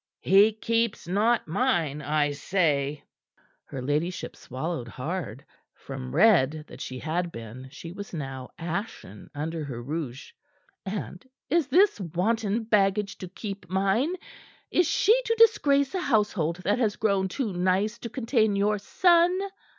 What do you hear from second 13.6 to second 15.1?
mine? Is